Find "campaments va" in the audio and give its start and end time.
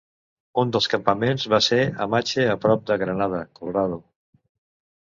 0.93-1.59